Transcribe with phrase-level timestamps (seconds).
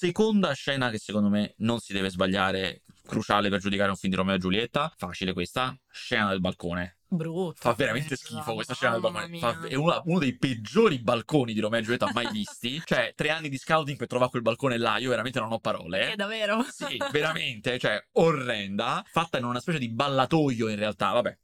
[0.00, 4.16] Seconda scena che secondo me non si deve sbagliare, cruciale per giudicare un film di
[4.18, 7.00] Romeo e Giulietta, facile questa, scena del balcone.
[7.06, 7.58] Brutto.
[7.60, 9.38] Fa veramente schifo questa scena del balcone.
[9.38, 12.80] Fa- è una- uno dei peggiori balconi di Romeo e Giulietta mai visti.
[12.86, 16.12] cioè, tre anni di scouting per trovare quel balcone là, io veramente non ho parole.
[16.12, 16.64] È davvero?
[16.70, 19.04] Sì, veramente, cioè, orrenda.
[19.06, 21.38] Fatta in una specie di ballatoio in realtà, vabbè.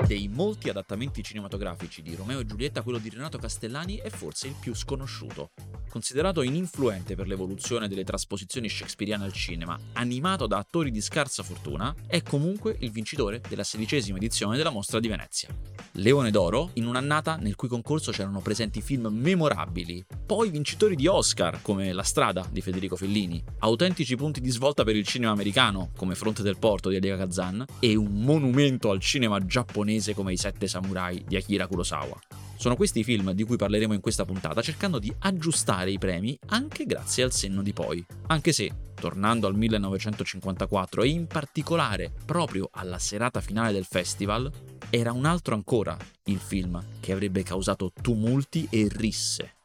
[0.00, 4.56] Dei molti adattamenti cinematografici di Romeo e Giulietta, quello di Renato Castellani è forse il
[4.58, 5.50] più sconosciuto.
[5.88, 11.94] Considerato ininfluente per l'evoluzione delle trasposizioni shakespeariane al cinema, animato da attori di scarsa fortuna,
[12.06, 15.54] è comunque il vincitore della sedicesima edizione della Mostra di Venezia.
[15.96, 21.60] Leone d'Oro, in un'annata nel cui concorso c'erano presenti film memorabili, poi vincitori di Oscar
[21.60, 26.14] come La strada di Federico Fellini, autentici punti di svolta per il cinema americano come
[26.14, 29.81] Fronte del Porto di Elia Kazan e un monumento al cinema giapponese
[30.14, 32.18] come I Sette Samurai di Akira Kurosawa.
[32.56, 36.38] Sono questi i film di cui parleremo in questa puntata, cercando di aggiustare i premi
[36.46, 38.04] anche grazie al senno di poi.
[38.28, 44.48] Anche se, tornando al 1954 e in particolare proprio alla serata finale del festival,
[44.90, 45.96] era un altro ancora
[46.26, 49.61] il film che avrebbe causato tumulti e risse.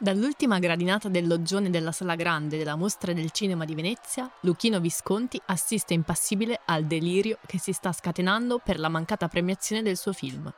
[0.00, 5.42] Dall'ultima gradinata del loggione della Sala Grande della Mostra del Cinema di Venezia, Luchino Visconti
[5.46, 10.48] assiste impassibile al delirio che si sta scatenando per la mancata premiazione del suo film.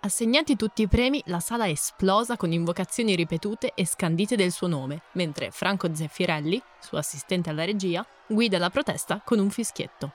[0.00, 4.66] Assegnati tutti i premi, la sala è esplosa con invocazioni ripetute e scandite del suo
[4.66, 10.14] nome, mentre Franco Zeffirelli, suo assistente alla regia, guida la protesta con un fischietto.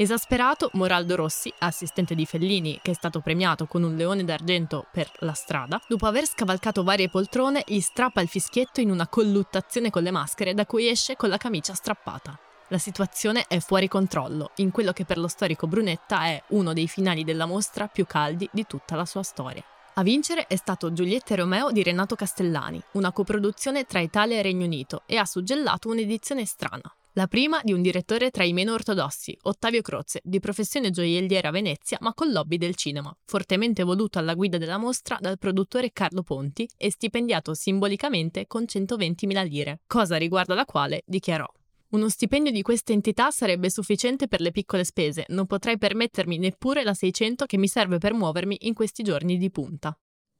[0.00, 5.10] Esasperato, Moraldo Rossi, assistente di Fellini, che è stato premiato con un leone d'argento per
[5.22, 10.04] La strada, dopo aver scavalcato varie poltrone, gli strappa il fischietto in una colluttazione con
[10.04, 12.38] le maschere da cui esce con la camicia strappata.
[12.68, 16.86] La situazione è fuori controllo, in quello che per lo storico Brunetta è uno dei
[16.86, 19.64] finali della mostra più caldi di tutta la sua storia.
[19.94, 24.42] A vincere è stato Giulietta e Romeo di Renato Castellani, una coproduzione tra Italia e
[24.42, 26.92] Regno Unito, e ha suggellato un'edizione strana.
[27.18, 31.50] La prima di un direttore tra i meno ortodossi, Ottavio Croce, di professione gioielliera a
[31.50, 36.22] Venezia ma con lobby del cinema, fortemente voluto alla guida della mostra dal produttore Carlo
[36.22, 41.44] Ponti e stipendiato simbolicamente con 120.000 lire, cosa riguardo alla quale dichiarò
[41.90, 46.84] uno stipendio di questa entità sarebbe sufficiente per le piccole spese, non potrei permettermi neppure
[46.84, 49.98] la 600 che mi serve per muovermi in questi giorni di punta.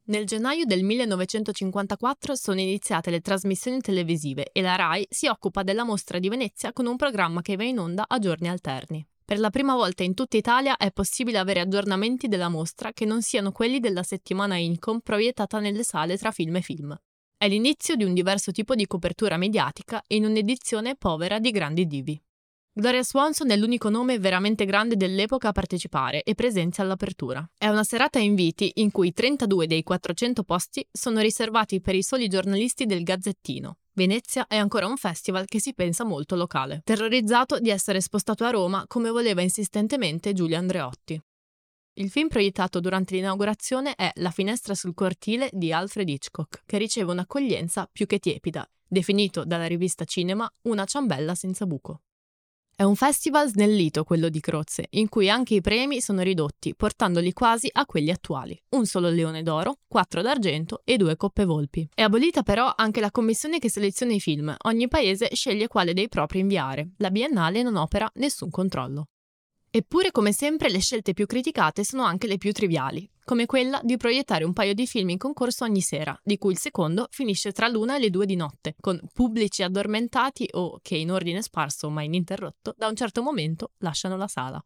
[0.08, 5.84] Nel gennaio del 1954 sono iniziate le trasmissioni televisive e la RAI si occupa della
[5.84, 9.06] mostra di Venezia con un programma che va in onda a giorni alterni.
[9.22, 13.20] Per la prima volta in tutta Italia è possibile avere aggiornamenti della mostra che non
[13.20, 16.98] siano quelli della settimana Incom proiettata nelle sale tra film e film.
[17.36, 22.18] È l'inizio di un diverso tipo di copertura mediatica in un'edizione povera di grandi divi.
[22.78, 27.44] Gloria Swanson è l'unico nome veramente grande dell'epoca a partecipare e presenzia all'apertura.
[27.58, 32.28] È una serata inviti in cui 32 dei 400 posti sono riservati per i soli
[32.28, 33.78] giornalisti del Gazzettino.
[33.94, 38.50] Venezia è ancora un festival che si pensa molto locale, terrorizzato di essere spostato a
[38.50, 41.20] Roma come voleva insistentemente Giulia Andreotti.
[41.94, 47.10] Il film proiettato durante l'inaugurazione è La finestra sul cortile di Alfred Hitchcock, che riceve
[47.10, 52.02] un'accoglienza più che tiepida, definito dalla rivista Cinema una ciambella senza buco.
[52.80, 57.32] È un festival snellito quello di Croce, in cui anche i premi sono ridotti, portandoli
[57.32, 58.56] quasi a quelli attuali.
[58.76, 61.88] Un solo leone d'oro, quattro d'argento e due coppe volpi.
[61.92, 64.54] È abolita però anche la commissione che seleziona i film.
[64.66, 66.90] Ogni paese sceglie quale dei propri inviare.
[66.98, 69.06] La Biennale non opera nessun controllo.
[69.72, 73.98] Eppure, come sempre, le scelte più criticate sono anche le più triviali, come quella di
[73.98, 77.68] proiettare un paio di film in concorso ogni sera, di cui il secondo finisce tra
[77.68, 82.02] l'una e le due di notte, con pubblici addormentati o che, in ordine sparso ma
[82.02, 84.64] ininterrotto, da un certo momento lasciano la sala.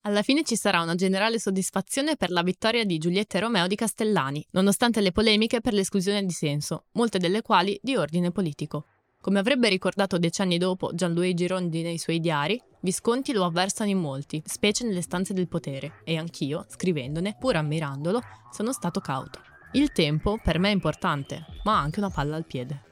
[0.00, 3.76] Alla fine ci sarà una generale soddisfazione per la vittoria di Giulietta e Romeo di
[3.76, 8.86] Castellani, nonostante le polemiche per l'esclusione di senso, molte delle quali di ordine politico.
[9.20, 14.40] Come avrebbe ricordato decenni dopo Gianluigi Girondi nei suoi diari, Visconti lo avversano in molti,
[14.46, 18.20] specie nelle stanze del potere, e anch'io, scrivendone, pur ammirandolo,
[18.52, 19.40] sono stato cauto.
[19.72, 22.82] Il tempo per me è importante, ma ha anche una palla al piede.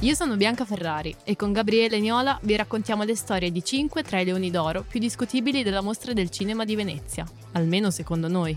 [0.00, 4.20] Io sono Bianca Ferrari e con Gabriele Niola vi raccontiamo le storie di 5 tra
[4.20, 8.54] i leoni d'oro più discutibili della mostra del cinema di Venezia, almeno secondo noi.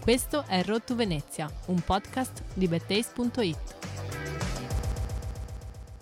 [0.00, 3.93] Questo è Road to Venezia, un podcast di bettace.it.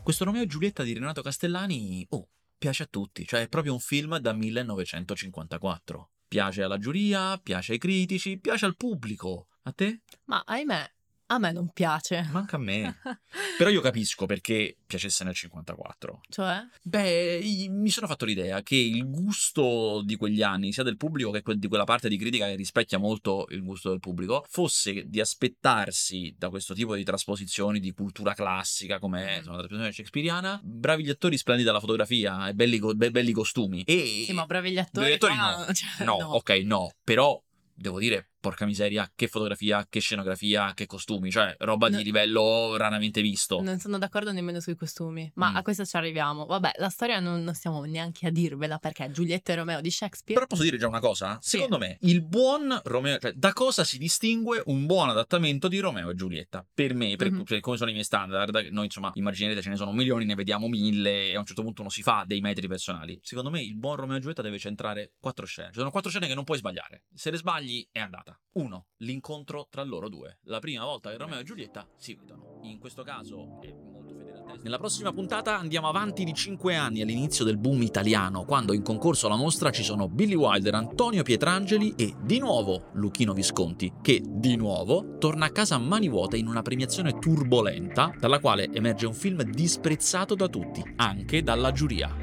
[0.02, 2.28] Questo Romeo e Giulietta di Renato Castellani, oh,
[2.58, 6.10] piace a tutti, cioè è proprio un film da 1954.
[6.26, 9.46] Piace alla giuria, piace ai critici, piace al pubblico.
[9.62, 10.02] A te?
[10.24, 10.92] Ma ahimè,
[11.32, 12.28] A me non piace.
[12.30, 12.94] Manca a me.
[13.56, 16.20] Però io capisco perché piacesse nel 54.
[16.28, 16.58] Cioè?
[16.82, 17.40] Beh,
[17.70, 21.68] mi sono fatto l'idea che il gusto di quegli anni, sia del pubblico che di
[21.68, 26.50] quella parte di critica che rispecchia molto il gusto del pubblico, fosse di aspettarsi da
[26.50, 31.10] questo tipo di trasposizioni di cultura classica, come è insomma, la trasposizione shakespeariana, bravi gli
[31.10, 33.84] attori, splendida la fotografia e belli, be- belli costumi.
[33.84, 35.06] E Sì, ma bravi gli attori.
[35.06, 35.72] Bravi attori qua- no.
[35.72, 37.42] cioè, No, ok, no, però
[37.74, 41.96] devo dire, porca miseria, che fotografia, che scenografia, che costumi, cioè roba No.
[41.96, 43.60] di livello raramente visto.
[43.62, 45.56] Non sono d'accordo nemmeno sui costumi, ma Mm.
[45.56, 46.44] a questo ci arriviamo.
[46.46, 50.34] Vabbè, la storia non, non stiamo neanche a dirvela perché Giulietta e Romeo di Shakespeare.
[50.34, 51.38] Però posso dire già una cosa?
[51.40, 51.50] Sì.
[51.58, 56.10] Secondo me, il buon Romeo, cioè da cosa si distingue un buon adattamento di Romeo
[56.10, 56.66] e Giulietta?
[56.74, 57.44] Per me, per, Mhm.
[57.44, 60.66] per come sono i miei standard, noi insomma, immaginerete ce ne sono milioni, ne vediamo
[60.66, 63.18] mille e a un certo punto uno si fa dei metri personali.
[63.22, 65.68] Secondo me il buon Romeo e Giulietta deve centrare quattro scene.
[65.68, 67.04] Ci sono quattro scene che non puoi sbagliare.
[67.14, 68.31] Se le sbagli è andata.
[68.52, 70.38] Uno, l'incontro tra loro due.
[70.44, 72.58] La prima volta che Romeo e Giulietta si vedono.
[72.62, 74.62] In questo caso è molto fedele al testo.
[74.62, 79.26] Nella prossima puntata andiamo avanti di 5 anni all'inizio del boom italiano, quando in concorso
[79.26, 84.56] alla mostra ci sono Billy Wilder, Antonio Pietrangeli e di nuovo Luchino Visconti, che di
[84.56, 89.14] nuovo torna a casa a mani vuote in una premiazione turbolenta, dalla quale emerge un
[89.14, 92.21] film disprezzato da tutti, anche dalla giuria.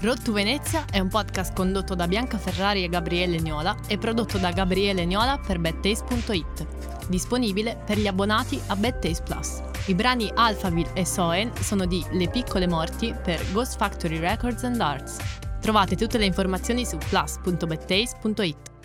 [0.00, 4.36] Road to Venezia è un podcast condotto da Bianca Ferrari e Gabriele Niola e prodotto
[4.36, 7.08] da Gabriele Niola per bedtaste.it.
[7.08, 9.62] Disponibile per gli abbonati a Bedtaste Plus.
[9.86, 14.80] I brani Alphaville e Soen sono di Le Piccole Morti per Ghost Factory Records and
[14.80, 15.16] Arts.
[15.60, 18.75] Trovate tutte le informazioni su plus.bedtaste.it.